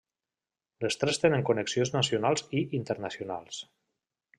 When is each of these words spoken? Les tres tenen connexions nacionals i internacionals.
Les 0.85 0.97
tres 1.01 1.21
tenen 1.25 1.45
connexions 1.51 1.95
nacionals 1.99 2.49
i 2.63 2.67
internacionals. 2.83 3.67